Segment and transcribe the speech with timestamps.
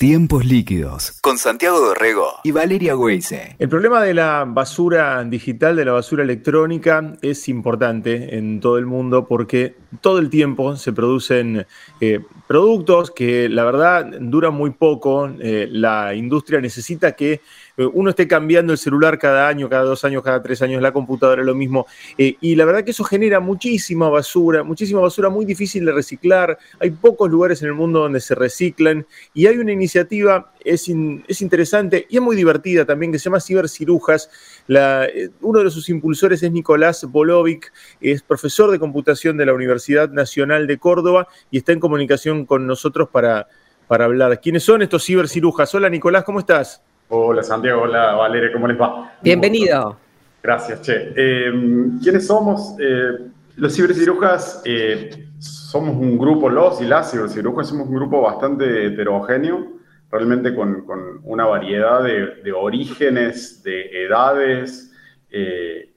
[0.00, 3.54] Tiempos líquidos con Santiago Dorrego y Valeria Weise.
[3.58, 8.86] El problema de la basura digital, de la basura electrónica, es importante en todo el
[8.86, 11.66] mundo porque todo el tiempo se producen
[12.00, 15.30] eh, productos que la verdad duran muy poco.
[15.38, 17.42] Eh, la industria necesita que
[17.86, 21.42] uno esté cambiando el celular cada año, cada dos años, cada tres años, la computadora
[21.42, 21.86] lo mismo.
[22.18, 26.58] Eh, y la verdad que eso genera muchísima basura, muchísima basura muy difícil de reciclar.
[26.78, 30.90] Hay pocos lugares en el mundo donde se reciclan y hay una iniciativa, es,
[31.28, 34.30] es interesante y es muy divertida también, que se llama Cibercirujas.
[34.66, 39.54] La, eh, uno de sus impulsores es Nicolás Bolovic, es profesor de computación de la
[39.54, 43.48] Universidad Nacional de Córdoba y está en comunicación con nosotros para,
[43.86, 44.40] para hablar.
[44.40, 45.74] ¿Quiénes son estos cibercirujas?
[45.74, 46.82] Hola Nicolás, ¿cómo estás?
[47.12, 49.16] Hola Santiago, hola Valeria, ¿cómo les va?
[49.20, 49.96] Bienvenido.
[50.40, 51.12] Gracias, Che.
[51.16, 51.52] Eh,
[52.00, 52.76] ¿Quiénes somos?
[52.78, 58.86] Eh, los cibercirujas eh, somos un grupo, los y las cibercirujas somos un grupo bastante
[58.86, 59.72] heterogéneo,
[60.08, 60.84] realmente con,
[61.24, 64.92] una variedad de, orígenes, de edades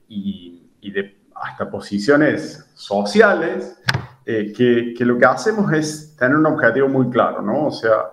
[0.08, 3.80] y, de hasta posiciones sociales,
[4.24, 7.66] que, que lo que hacemos es tener un objetivo muy claro, ¿no?
[7.66, 8.10] O sea,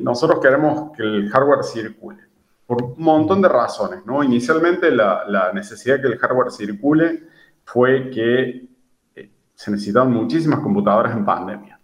[0.00, 2.24] nosotros queremos que el hardware circule
[2.66, 4.22] por un montón de razones, ¿no?
[4.22, 7.24] Inicialmente la, necesidad de que el hardware circule
[7.64, 8.66] fue que
[9.14, 11.78] eh, se necesitaban muchísimas computadoras en pandemia.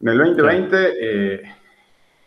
[0.00, 1.42] En el 2020 eh,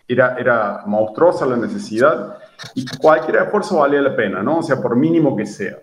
[0.07, 2.37] era, era monstruosa la necesidad
[2.75, 4.59] y cualquier esfuerzo valía la pena, ¿no?
[4.59, 5.77] O sea, por mínimo que sea.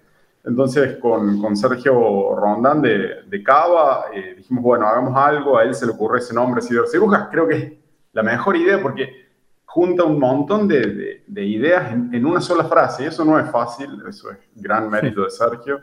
[0.45, 5.75] Entonces, con, con Sergio Rondán de, de Cava, eh, dijimos, bueno, hagamos algo, a él
[5.75, 7.84] se le ocurre ese nombre, cibercirujas, creo que
[8.15, 9.25] la mejor idea porque
[9.67, 13.03] junta un montón de, ideas en, una sola frase.
[13.03, 15.83] Y eso no es fácil, eso es gran mérito de Sergio.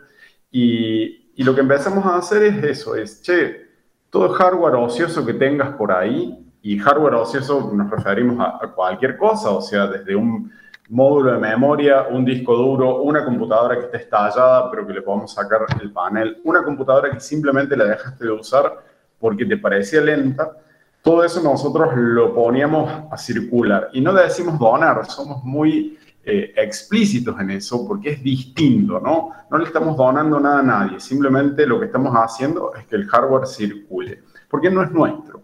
[0.49, 3.65] Y, lo que empezamos a hacer es eso, es, che,
[4.11, 9.49] todo hardware ocioso que tengas por ahí, y hardware ocioso nos referimos a, cualquier cosa,
[9.49, 10.51] o sea, desde un
[10.89, 15.33] módulo de memoria, un disco duro, una computadora que esté estallada, pero que le podamos
[15.33, 18.83] sacar el panel, una computadora que simplemente la dejaste de usar
[19.19, 20.60] porque te parecía lenta,
[21.01, 23.89] todo eso nosotros lo poníamos a circular.
[23.93, 29.31] Y no le decimos donar, somos muy eh, explícitos en eso porque es distinto, ¿no?
[29.49, 33.07] No le estamos donando nada a nadie, simplemente lo que estamos haciendo es que el
[33.07, 35.41] hardware circule, porque no es nuestro.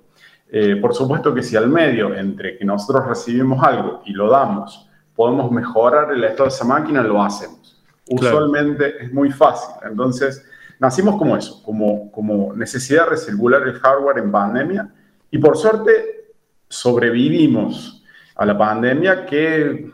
[0.49, 4.87] Eh, por supuesto que si al medio, entre que nosotros recibimos algo y lo damos,
[5.15, 7.83] podemos mejorar el estado de esa máquina, lo hacemos.
[8.09, 9.75] Usualmente es muy fácil.
[9.83, 10.45] Entonces,
[10.79, 14.89] nacimos como eso, como, como necesidad de recircular el hardware en pandemia
[15.31, 16.33] y por suerte
[16.69, 18.03] sobrevivimos
[18.35, 19.91] a la pandemia que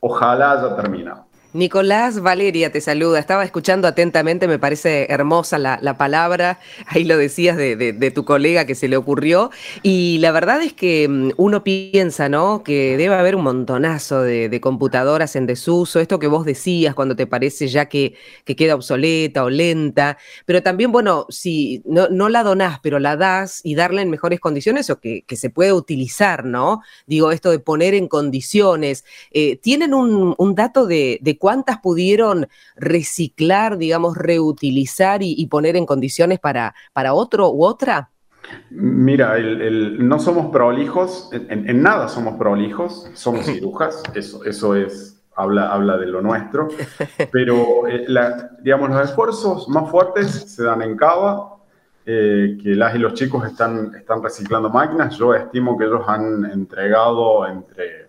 [0.00, 1.25] ojalá haya terminado.
[1.52, 3.18] Nicolás Valeria te saluda.
[3.18, 6.58] Estaba escuchando atentamente, me parece hermosa la, palabra.
[6.86, 9.50] Ahí lo decías de, tu colega que se le ocurrió.
[9.82, 12.62] Y la verdad es que mm, uno piensa, ¿no?
[12.62, 16.00] Que debe haber un montonazo de, computadoras en desuso.
[16.00, 18.14] Esto que vos decías cuando te parece ya que,
[18.44, 20.18] queda obsoleta o lenta.
[20.44, 24.90] Pero también, bueno, si no, la donás, pero la das y darla en mejores condiciones
[24.90, 26.80] o que, se puede utilizar, ¿no?
[27.06, 29.04] Digo, esto de poner en condiciones.
[29.30, 36.40] Eh, ¿Tienen un, dato de, de ¿cuántas pudieron reciclar, digamos, reutilizar y, poner en condiciones
[36.40, 38.10] para, para otro u otra?
[38.70, 45.72] Mira, no somos prolijos, en, en, nada somos prolijos, somos cirujas, eso, eso es, habla,
[45.72, 46.66] habla de lo nuestro,
[47.30, 48.04] pero eh,
[48.64, 51.58] digamos, los esfuerzos más fuertes se dan en Cava,
[52.06, 56.44] eh, que las y los chicos están, están reciclando máquinas, yo estimo que ellos han
[56.46, 58.06] entregado entre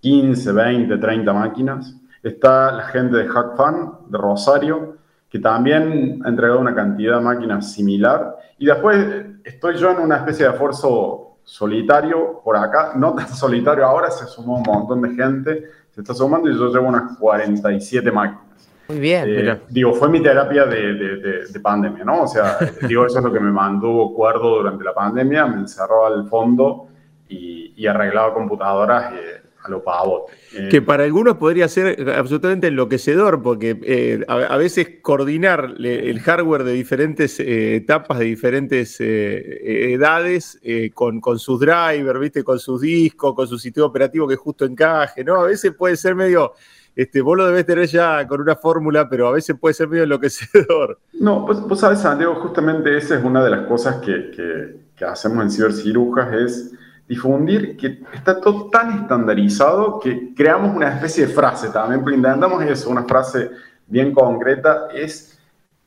[0.00, 4.96] 15, 20, 30 máquinas, Está la gente de HackFan, de Rosario,
[5.28, 8.36] que también ha entregado una cantidad de máquinas similar.
[8.58, 8.98] Y después
[9.44, 14.26] estoy yo en una especie de esfuerzo solitario por acá, no tan solitario ahora, se
[14.26, 18.42] sumó un montón de gente, se está sumando y yo llevo unas 47 máquinas.
[18.88, 19.24] Muy bien.
[19.26, 22.22] Eh, digo, fue mi terapia de, de, pandemia, ¿no?
[22.22, 22.58] O sea,
[22.88, 26.88] digo, eso es lo que me mantuvo cuerdo durante la pandemia, me encerró al fondo
[27.28, 29.14] y, y arreglaba computadoras.
[29.14, 30.32] Eh, a lo pavote.
[30.54, 36.64] Eh, que para algunos podría ser absolutamente enloquecedor, porque eh, a, veces coordinar el hardware
[36.64, 40.60] de diferentes eh, etapas, de diferentes edades,
[40.94, 42.44] con, con, sus drivers, ¿viste?
[42.44, 45.36] con sus discos, con su sistema operativo que justo encaje, ¿no?
[45.36, 46.52] A veces puede ser medio.
[46.94, 50.02] Este, vos lo debes tener ya con una fórmula, pero a veces puede ser medio
[50.02, 50.98] enloquecedor.
[51.14, 55.04] No, pues, vos sabes, Santiago, justamente esa es una de las cosas que, que, que
[55.04, 56.72] hacemos en cibercirujas, es
[57.08, 62.62] difundir que está todo tan estandarizado que creamos una especie de frase también, pero intentamos
[62.64, 63.50] eso, una frase
[63.86, 65.38] bien concreta, es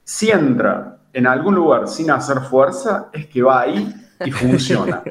[0.03, 5.01] si entra en algún lugar sin hacer fuerza, es que va ahí y funciona.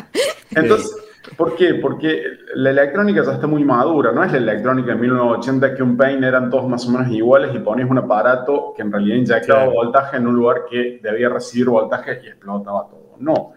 [0.50, 0.94] Entonces,
[1.36, 1.74] ¿Por qué?
[1.74, 2.22] Porque
[2.54, 6.24] la electrónica ya está muy madura, no es la electrónica de 1980 que un pain
[6.24, 10.16] eran todos más o menos iguales y ponías un aparato que en realidad inyectaba voltaje
[10.16, 13.16] en un lugar que debía recibir voltaje y explotaba todo.
[13.18, 13.52] No.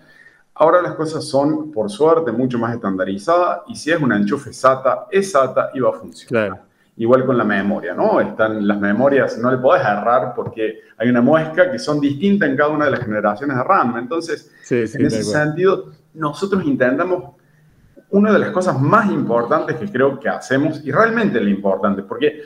[0.56, 5.08] Ahora las cosas son, por suerte, mucho más estandarizadas y si es un enchufe SATA,
[5.10, 6.64] es SATA y va a funcionar.
[6.96, 8.22] Igual con la memoria, ¿no?
[8.22, 12.56] Están las memorias, no le podés errar porque hay una muesca que son distintas en
[12.56, 13.98] cada una de las generaciones de RAM.
[13.98, 17.34] Entonces, en ese sentido, nosotros intentamos
[18.12, 22.44] una de las cosas más importantes que creo que hacemos, y realmente lo importante, porque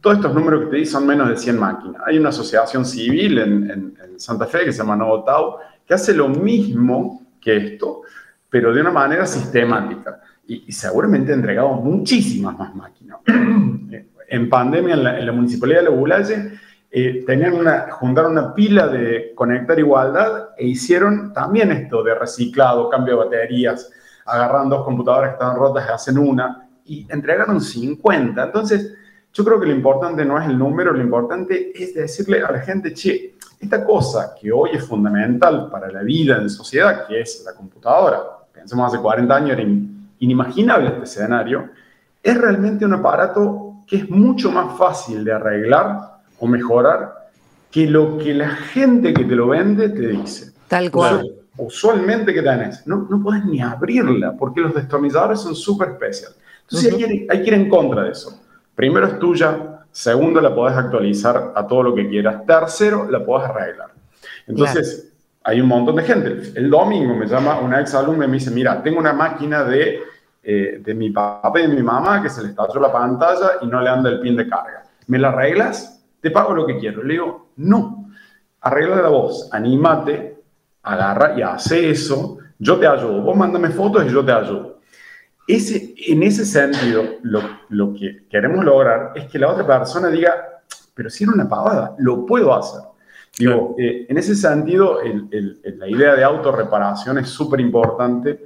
[0.00, 2.02] todos estos números que te di son menos de 100 máquinas.
[2.06, 6.28] Hay una asociación civil en, Santa Fe que se llama Novo Tau, que hace lo
[6.28, 8.02] mismo que esto,
[8.48, 10.20] pero de una manera sistemática.
[10.46, 13.18] Y, seguramente ha entregado muchísimas más máquinas.
[14.28, 16.52] en pandemia, en la, Municipalidad de Lobulaye,
[16.90, 22.88] eh, tenían una, juntaron una pila de conectar igualdad e hicieron también esto de reciclado,
[22.88, 23.90] cambio de baterías,
[24.26, 28.42] agarran dos computadoras que estaban rotas y hacen una, y entregaron 50.
[28.42, 28.94] Entonces,
[29.32, 32.60] yo creo que lo importante no es el número, lo importante es decirle a la
[32.60, 37.42] gente, che, esta cosa que hoy es fundamental para la vida en sociedad, que es
[37.44, 38.22] la computadora,
[38.52, 39.68] pensemos hace 40 años era
[40.18, 41.70] inimaginable este escenario,
[42.22, 47.28] es realmente un aparato que es mucho más fácil de arreglar o mejorar
[47.70, 50.52] que lo que la gente que te lo vende te dice.
[50.68, 55.90] Tal cual usualmente que tenés, no, no puedes ni abrirla porque los destornilladores son súper
[55.90, 56.36] especiales.
[56.62, 56.94] Entonces
[57.28, 58.40] hay, que ir en contra de eso.
[58.74, 63.48] Primero es tuya, segundo la podés actualizar a todo lo que quieras, tercero la podés
[63.48, 63.90] arreglar.
[64.48, 65.12] Entonces
[65.44, 66.52] hay un montón de gente.
[66.56, 70.00] El domingo me llama una ex alumna y me dice, mira, tengo una máquina de,
[70.42, 73.66] eh, de mi papá y de mi mamá que se le estalló la pantalla y
[73.66, 74.82] no le anda el pin de carga.
[75.06, 76.04] ¿Me la arreglas?
[76.20, 77.04] Te pago lo que quiero.
[77.04, 78.10] Le digo, no,
[78.62, 80.42] arregla la voz, anímate,
[80.82, 84.73] agarra y hace eso, yo te ayudo, vos mándame fotos y yo te ayudo.
[85.46, 90.32] Ese, en ese sentido, lo, lo que queremos lograr es que la otra persona diga,
[90.94, 92.80] pero si era una pavada, lo puedo hacer.
[93.38, 98.44] Digo, eh, en ese sentido, el, el, la idea de autorreparación es súper importante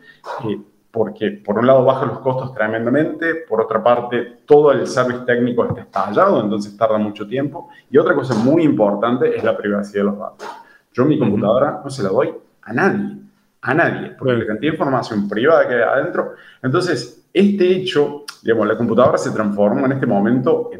[0.49, 0.59] eh,
[0.91, 5.67] porque, por un lado, baja los costos tremendamente, por otra parte, todo el service técnico
[5.67, 7.69] está estallado, entonces tarda mucho tiempo.
[7.91, 10.49] Y otra cosa muy importante es la privacidad de los datos.
[10.95, 13.19] Yo mi computadora no se la doy a nadie,
[13.63, 16.35] a nadie, porque la cantidad de información privada que hay adentro.
[16.63, 20.71] Entonces, este hecho, digamos, la computadora se transforma en este momento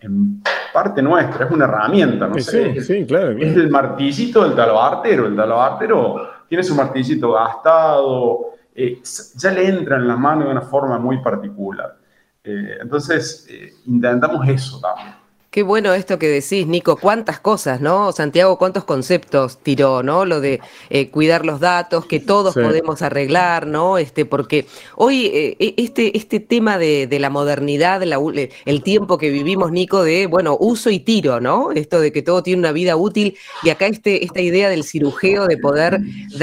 [0.00, 0.42] en,
[0.72, 2.38] parte nuestra, es una herramienta, ¿no?
[2.38, 9.02] Sí, sí, claro, Es el martillito del talobartero, el talobartero tiene su martillito gastado, eh,
[9.34, 11.96] ya le entra en la mano de una forma muy particular.
[12.44, 15.19] Eh, entonces, eh, intentamos eso también.
[15.50, 16.96] Qué bueno esto que decís, Nico.
[16.96, 18.12] Cuántas cosas, ¿no?
[18.12, 20.24] Santiago, cuántos conceptos tiró, ¿no?
[20.24, 20.60] Lo de
[20.90, 23.98] eh, cuidar los datos, que todos podemos arreglar, ¿no?
[23.98, 29.72] Este, porque hoy eh, e, este, este tema de, la modernidad, el tiempo que vivimos,
[29.72, 31.72] Nico, de, bueno, uso y tiro, ¿no?
[31.72, 35.48] Esto de que todo tiene una vida útil y acá este, esta idea del cirujeo
[35.48, 36.00] de poder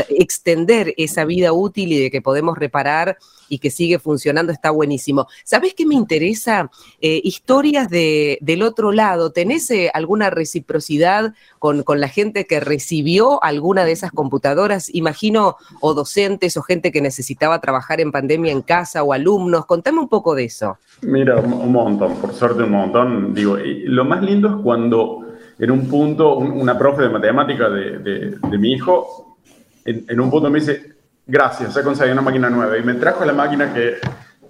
[0.09, 3.17] extender esa vida útil y de que podemos reparar
[3.49, 5.27] y que sigue funcionando está buenísimo.
[5.43, 6.69] ¿Sabes qué me interesa?
[7.01, 8.96] Eh, historias de, del otro lado.
[9.33, 14.93] ¿Tenés eh, alguna reciprocidad con, la gente que recibió alguna de esas computadoras?
[14.93, 19.65] Imagino, o docentes o gente que necesitaba trabajar en pandemia en casa o alumnos.
[19.65, 20.77] Contame un poco de eso.
[21.01, 23.33] Mira, un montón, por suerte un montón.
[23.33, 25.25] Digo, lo más lindo es cuando
[25.59, 29.37] en un punto una profe de matemática de, mi hijo,
[29.85, 33.33] en un punto me dice, gracias, he conseguido una máquina nueva y me trajo la
[33.33, 33.95] máquina que,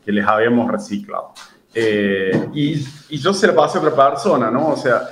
[0.05, 1.33] que les habíamos reciclado.
[1.79, 2.73] Eh, y,
[3.09, 4.69] y, yo se la pasé a otra persona, ¿no?
[4.69, 5.09] O sea,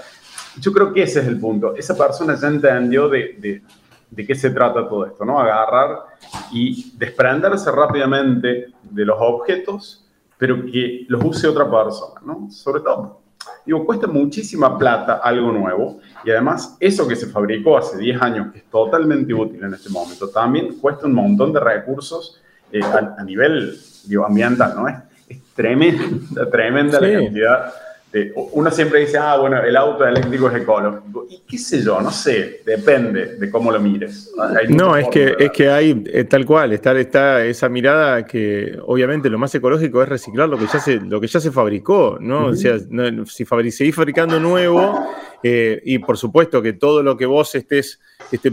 [0.60, 1.76] yo creo que ese es el punto.
[1.76, 3.62] Esa persona ya entendió de, de,
[4.10, 5.40] de qué se trata todo esto, ¿no?
[5.40, 6.06] Agarrar
[6.52, 10.08] y desprenderse rápidamente de los objetos,
[10.40, 12.50] pero que los use otra persona, ¿no?
[12.50, 13.26] Sobre todo
[13.66, 18.52] Digo, cuesta muchísima plata algo nuevo y además eso que se fabricó hace 10 años,
[18.52, 22.42] que es totalmente útil en este momento, también cuesta un montón de recursos
[22.72, 24.88] eh, a, nivel digo, ambiental, ¿no?
[24.88, 24.96] Es,
[25.30, 27.74] es tremenda, tremenda la cantidad
[28.16, 31.28] este, uno siempre dice, ah, bueno, el auto eléctrico es ecológico.
[31.30, 34.32] Y qué sé yo, no sé, depende de cómo lo mires.
[34.70, 39.30] no, es que, es que hay eh, tal cual, está, está esa mirada que obviamente
[39.30, 42.48] lo más ecológico es reciclar lo que ya se, lo que ya se fabricó, ¿no?
[42.48, 44.98] O sea, si seguís fabricando nuevo,
[45.44, 48.00] eh, y por supuesto que todo lo que vos estés,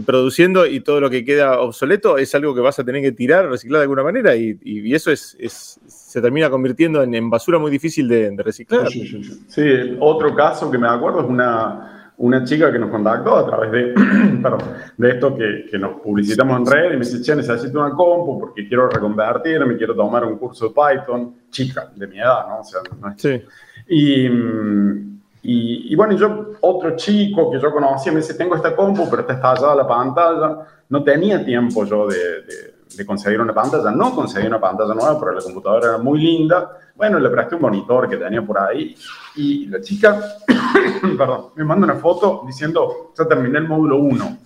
[0.05, 3.49] produciendo y todo lo que queda obsoleto es algo que vas a tener que tirar,
[3.49, 5.79] reciclar de alguna manera, y, eso es,
[6.13, 8.87] se termina convirtiendo en, basura muy difícil de, reciclar.
[8.87, 13.71] Sí, otro caso que me acuerdo es una, una chica que nos contactó a través
[13.71, 13.93] de,
[14.43, 14.59] perdón,
[14.95, 18.41] de esto que, que, nos publicitamos en red y me dice, che, necesito una compu
[18.41, 22.59] porque quiero reconvertirme, quiero tomar un curso de Python, chica, de mi edad, ¿no?
[22.59, 23.19] O sea, no es...
[23.19, 23.41] Sí.
[23.87, 29.09] Y, y, y, bueno, yo, otro chico que yo conocía me dice, tengo esta compu,
[29.09, 30.59] pero está estallada la pantalla.
[30.89, 35.19] No tenía tiempo yo de, de, de conseguir una pantalla, no conseguí una pantalla nueva,
[35.19, 36.77] pero la computadora era muy linda.
[36.95, 38.95] Bueno, le presté un monitor que tenía por ahí
[39.35, 40.19] y la chica,
[41.17, 44.37] perdón, me manda una foto diciendo, ya terminé el módulo 1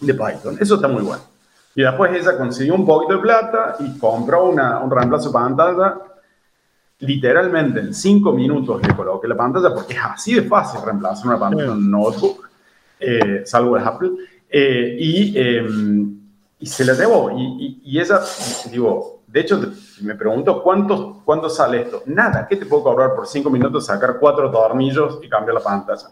[0.00, 0.56] de Python.
[0.60, 1.22] Eso está muy bueno.
[1.74, 5.98] Y después ella consiguió un poquito de plata y compró una, un reemplazo de pantalla.
[6.98, 11.38] Literalmente en 5 minutos le coloqué la pantalla porque es así de fácil reemplazar una
[11.38, 12.48] pantalla en un notebook,
[12.98, 14.10] eh, salvo de Apple.
[14.50, 15.64] Eh, y, eh,
[16.60, 17.30] y, se la debo.
[17.30, 18.20] Y, y, y ella,
[18.70, 19.60] digo, de hecho,
[20.02, 22.02] me pregunto, ¿cuánto, ¿cuánto sale esto?
[22.06, 26.08] Nada, ¿qué te puedo cobrar por cinco minutos, sacar cuatro tornillos y cambiar la pantalla?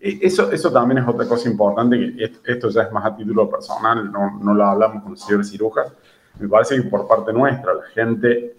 [0.00, 3.50] E, eso, eso también es otra cosa importante, que esto ya es más a título
[3.50, 5.92] personal, no, no lo hablamos con cibercirujas.
[6.38, 8.56] Me parece que por parte nuestra, la gente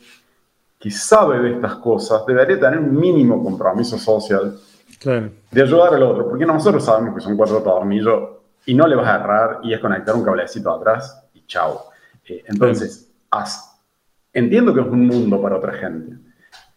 [0.78, 4.58] que sabe de estas cosas debería tener un mínimo compromiso social
[5.04, 8.30] de ayudar al otro, porque nosotros sabemos que son cuatro tornillos
[8.66, 11.90] y no le vas a errar y es conectar un cablecito atrás chao.
[12.28, 13.10] Eh, entonces,
[14.34, 16.18] Entiendo que es un mundo para otra gente,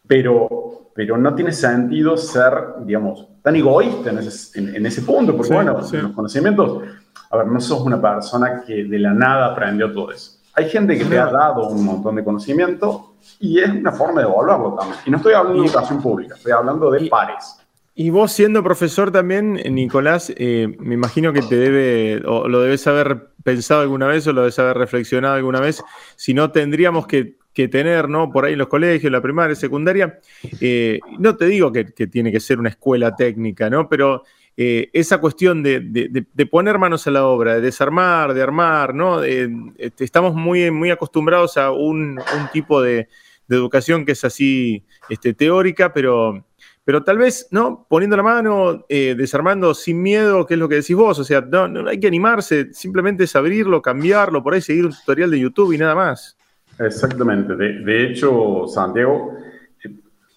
[0.09, 2.53] pero, pero no tiene sentido ser,
[2.85, 6.83] digamos, tan egoísta en ese, en, ese punto, porque bueno, los conocimientos,
[7.31, 10.41] a ver, no sos una persona que de la nada aprendió todo eso.
[10.55, 14.27] Hay gente que te ha dado un montón de conocimiento y es una forma de
[14.27, 14.99] devolverlo también.
[15.07, 17.59] Y no estoy hablando de educación pública, estoy hablando de pares.
[17.95, 22.85] Y vos siendo profesor también, Nicolás, eh, me imagino que te debe, o lo debes
[22.89, 25.85] haber pensado alguna vez o lo debes haber reflexionado alguna vez,
[26.17, 27.37] si no tendríamos que
[27.69, 28.31] tener, ¿no?
[28.31, 30.19] Por ahí en los colegios, la primaria, secundaria.
[30.61, 33.89] Eh, no te digo que, tiene que ser una escuela técnica, ¿no?
[33.89, 34.25] Pero
[34.57, 39.23] eh, esa cuestión de, poner manos a la obra, de desarmar, de armar, ¿no?
[39.23, 42.21] Este, estamos muy, muy acostumbrados a un,
[42.53, 43.09] tipo de,
[43.49, 46.45] educación que es así este, teórica, pero,
[46.85, 47.87] pero tal vez, ¿no?
[47.89, 51.41] Poniendo la mano, eh, desarmando sin miedo, que es lo que decís vos, o sea,
[51.41, 55.41] no, no hay que animarse, simplemente es abrirlo, cambiarlo, por ahí seguir un tutorial de
[55.41, 56.37] YouTube y nada más.
[56.79, 57.55] Exactamente.
[57.57, 59.35] De, hecho, Santiago,
[59.83, 59.91] eh,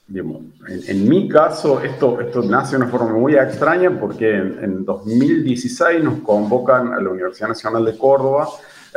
[0.08, 0.44] digamos,
[0.88, 6.04] en, mi caso, esto, esto nace de una forma muy extraña porque en, en, 2016
[6.04, 8.48] nos convocan a la Universidad Nacional de Córdoba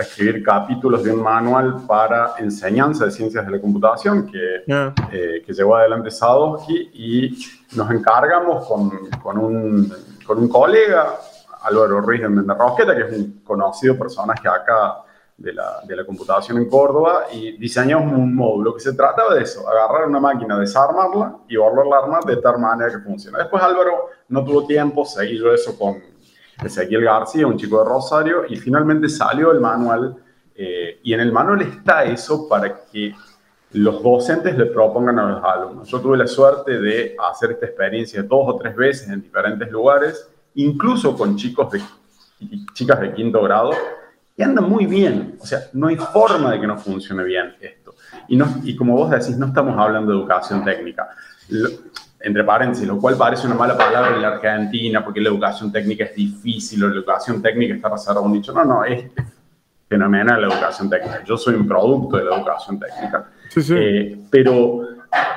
[0.00, 5.42] a escribir capítulos de un manual para enseñanza de ciencias de la computación que, eh,
[5.44, 7.38] que llevó adelante Sadowski y
[7.76, 8.90] nos encargamos con,
[9.22, 9.92] con, un,
[10.26, 11.14] con un colega,
[11.62, 15.02] Álvaro Ruiz de Menderrosqueta, que es un conocido personaje acá
[15.36, 19.42] de la, de la, computación en Córdoba y diseñamos un módulo que se trataba de
[19.42, 23.38] eso, agarrar una máquina, desarmarla y volverla a armar de tal manera que funcione.
[23.38, 26.09] Después Álvaro no tuvo tiempo, seguí yo eso con
[26.62, 30.16] Ezequiel García, un chico de Rosario, y finalmente salió el manual
[30.54, 33.14] eh, y en el manual está eso para que
[33.72, 35.88] los docentes le propongan a los alumnos.
[35.88, 40.28] Yo tuve la suerte de hacer esta experiencia dos o tres veces en diferentes lugares,
[40.56, 41.80] incluso con chicos de,
[42.74, 43.70] chicas de quinto grado,
[44.36, 45.38] y anda muy bien.
[45.40, 47.94] O sea, no hay forma de que no funcione bien esto.
[48.28, 51.08] Y, no, y como vos decís, no estamos hablando de educación técnica.
[52.20, 56.04] Entre paréntesis, lo cual parece una mala palabra en la Argentina, porque la educación técnica
[56.04, 58.52] es difícil o la educación técnica está basada en un dicho.
[58.52, 59.04] No, no, es
[59.88, 61.24] fenomenal la educación técnica.
[61.24, 63.30] Yo soy un producto de la educación técnica.
[63.48, 63.74] Sí, sí.
[63.76, 64.80] Eh, pero,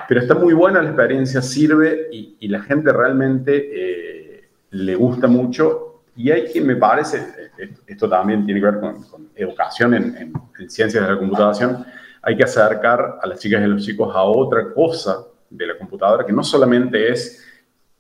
[0.07, 5.27] pero está muy buena la experiencia, sirve y, y la gente realmente eh, le gusta
[5.27, 7.51] mucho y hay que, me parece,
[7.87, 10.33] esto también tiene que ver con, educación en,
[10.69, 11.83] ciencias de la computación,
[12.21, 15.77] hay que acercar a las chicas y a los chicos a otra cosa de la
[15.77, 17.43] computadora que no solamente es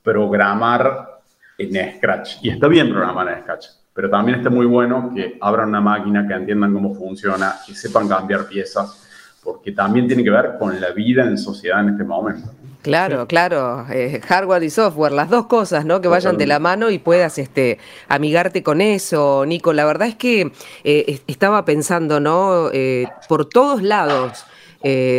[0.01, 1.21] programar
[1.57, 2.37] en Scratch.
[2.41, 6.27] Y está bien programar en Scratch, pero también está muy bueno que abran una máquina,
[6.27, 8.99] que entiendan cómo funciona, que sepan cambiar piezas,
[9.43, 12.49] porque también tiene que ver con la vida en sociedad en este momento.
[12.81, 16.01] Claro, claro, eh, hardware y software, las dos cosas, ¿no?
[16.01, 17.79] Que vayan de la mano y puedas este,
[18.09, 19.71] amigarte con eso, Nico.
[19.71, 20.51] La verdad es que
[20.83, 22.69] eh, estaba pensando, ¿no?
[22.73, 24.45] Eh, por todos lados.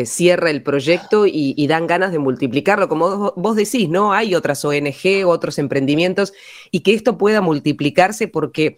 [0.05, 2.89] Cierra el proyecto y, dan ganas de multiplicarlo.
[2.89, 4.13] Como vos decís, ¿no?
[4.13, 6.33] Hay otras ONG, otros emprendimientos
[6.71, 8.77] y que esto pueda multiplicarse porque,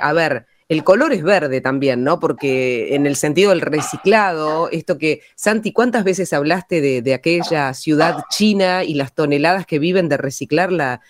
[0.00, 2.18] a ver, el color es verde también, ¿no?
[2.18, 8.24] Porque en el sentido del reciclado, esto que, Santi, ¿cuántas veces hablaste de, aquella ciudad
[8.30, 11.00] china y las toneladas que viven de reciclar la,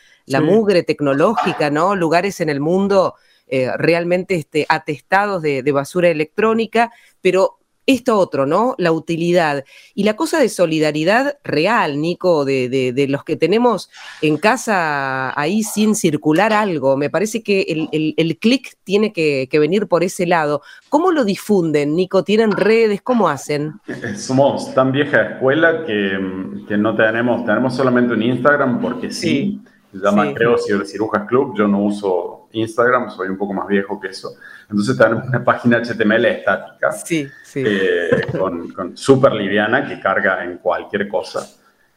[0.42, 1.96] mugre tecnológica, ¿no?
[1.96, 3.14] Lugares en el mundo
[3.46, 8.74] eh, realmente este, atestados de, basura electrónica, pero esto otro, ¿no?
[8.78, 9.64] La utilidad.
[9.94, 13.90] Y la cosa de solidaridad real, Nico, de, de, los que tenemos
[14.22, 16.96] en casa ahí sin circular algo.
[16.96, 20.62] Me parece que el, el, clic tiene que, que, venir por ese lado.
[20.88, 22.24] ¿Cómo lo difunden, Nico?
[22.24, 23.00] ¿Tienen redes?
[23.02, 23.74] ¿Cómo hacen?
[24.16, 26.18] Somos tan vieja escuela que,
[26.66, 29.60] que no tenemos, tenemos solamente un Instagram porque sí.
[29.92, 31.54] Se llama, creo, Cirujas Club.
[31.56, 34.30] Yo no uso Instagram, soy un poco más viejo que eso.
[34.68, 36.92] Entonces tenemos una página HTML estática.
[36.92, 37.62] Sí, sí.
[37.64, 41.46] Eh, con, con súper liviana que carga en cualquier cosa.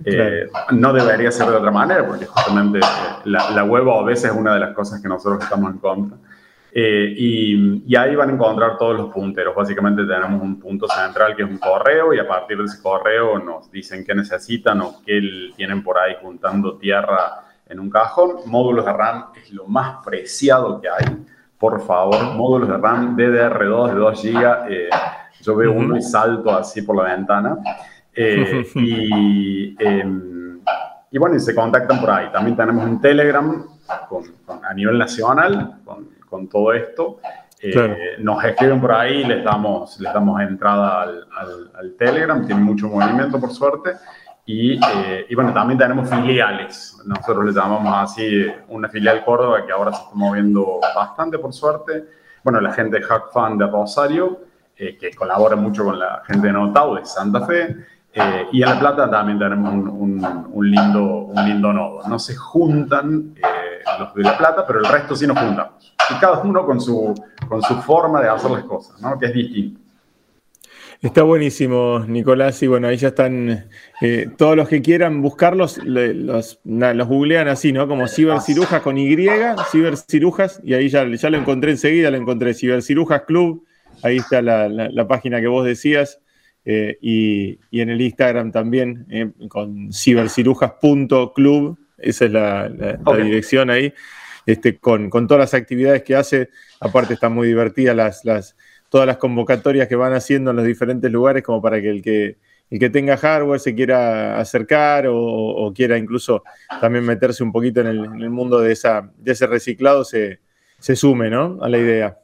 [0.04, 2.82] Eh, no debería ser de otra manera, porque justamente eh,
[3.26, 6.18] la, la, web a veces es una de las cosas que nosotros estamos en contra.
[6.74, 9.54] y, y, ahí van a encontrar todos los punteros.
[9.56, 13.40] Básicamente tenemos un punto central que es un correo y a partir de ese correo
[13.40, 18.38] nos dicen qué necesitan o qué tienen por ahí juntando tierra en un cajón.
[18.46, 21.26] Módulos de RAM es lo más preciado que hay.
[21.58, 24.72] Por favor, módulos de RAM DDR2 de 2 GB.
[24.72, 24.90] Eh,
[25.42, 27.58] yo veo uno y salto así por la ventana.
[28.14, 30.60] Eh, y, em,
[31.12, 32.32] y, bueno, y se contactan por ahí.
[32.32, 33.66] También tenemos un Telegram
[34.64, 37.20] a nivel nacional con, con todo esto.
[37.62, 42.62] Eh, nos escriben por ahí, les damos, les damos entrada al, al, al Telegram, tiene
[42.62, 43.92] mucho movimiento por suerte.
[44.46, 47.00] Eh, y, bueno, también tenemos filiales.
[47.06, 52.06] Nosotros le llamamos así una filial Córdoba que ahora se está moviendo bastante, por suerte.
[52.44, 54.40] Bueno, la gente de Hack Fan de Rosario,
[54.76, 57.76] eh, que colabora mucho con la gente de Notau de Santa Fe.
[58.12, 62.08] Eh, y en La Plata también tenemos un, un, lindo, un lindo nodo.
[62.08, 63.36] No se juntan
[64.00, 65.94] los de La Plata, pero el resto sí nos juntamos.
[66.10, 67.14] Y cada uno con su,
[67.48, 69.18] con su forma de hacer las cosas, ¿no?
[69.20, 69.80] que es distinto.
[71.02, 72.62] Está buenísimo, Nicolás.
[72.62, 73.70] Y bueno, ahí ya están
[74.02, 77.88] eh, todos los que quieran buscarlos, los, los, googlean así, ¿no?
[77.88, 79.16] Como cibercirujas con Y,
[79.72, 83.66] cibercirujas, y ahí ya, ya lo encontré enseguida, lo encontré, cibercirujas club.
[84.04, 86.20] Ahí está la, página que vos decías.
[86.66, 91.78] Eh, y, en el Instagram también, eh, con cibercirujas.club.
[91.98, 92.70] Esa es la,
[93.24, 93.94] dirección ahí.
[94.46, 96.50] Este, con, con, todas las actividades que hace.
[96.82, 98.58] Aparte, están muy divertidas las, las
[98.90, 102.38] todas las convocatorias que van haciendo en los diferentes lugares como para que el que,
[102.70, 106.44] el que tenga hardware se quiera acercar o, quiera incluso
[106.82, 110.40] también meterse un poquito en el, mundo de, esa, de ese reciclado se,
[110.80, 111.60] se sume ¿no?
[111.62, 112.18] a la idea.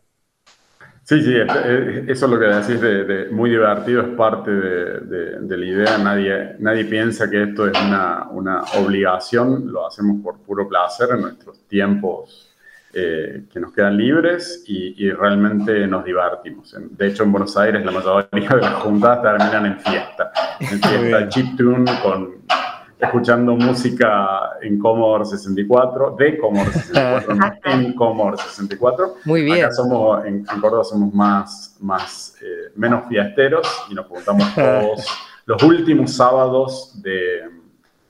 [1.04, 5.66] Sí, sí, eso es lo que decís de, muy divertido, es parte de, de, la
[5.66, 5.98] idea.
[6.00, 11.22] Nadie, nadie piensa que esto es una, una obligación, lo hacemos por puro placer en
[11.22, 12.55] nuestros tiempos
[12.98, 16.74] eh, que nos quedan libres y, realmente nos divertimos.
[16.92, 20.32] De hecho, en Buenos Aires la mayoría de las juntas terminan en fiesta,
[20.62, 22.36] en fiesta chiptune, con,
[22.98, 29.16] escuchando música en Commodore 64, de Commodore 64, no en Commodore 64.
[29.26, 29.66] Muy bien.
[29.66, 35.06] Acá somos, en, Córdoba somos más, más eh, menos fiesteros y nos juntamos todos
[35.46, 37.65] los últimos sábados de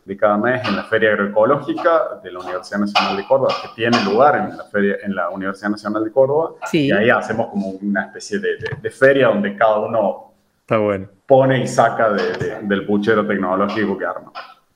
[0.06, 4.04] de cada mes en la Feria Agroecológica de la Universidad Nacional de Córdoba, que tiene
[4.04, 6.52] lugar en la, feria, en la Universidad Nacional de Córdoba.
[6.72, 11.08] Y ahí hacemos como una especie de, feria donde cada uno Está bueno.
[11.26, 14.32] pone y saca del puchero tecnológico que arma.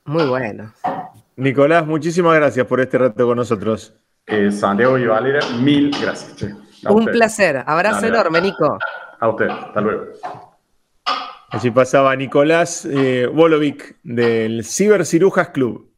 [0.05, 0.73] Muy bueno.
[1.35, 3.95] Nicolás, muchísimas gracias por este rato con nosotros.
[4.25, 6.53] Eh, Santiago y Valeria, mil gracias.
[6.87, 7.63] Un placer.
[7.65, 8.77] Abrazo enorme, Nico.
[9.19, 9.47] A usted.
[9.47, 10.05] Hasta luego.
[11.51, 15.89] Así pasaba Nicolás eh, Bolovic del Cibercirujas Club.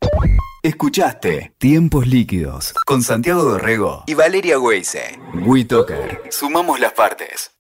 [0.64, 5.20] Escuchaste Tiempos Líquidos con Santiago Dorrego y Valeria Weise.
[5.34, 6.22] WeToker.
[6.30, 7.52] Sumamos las partes.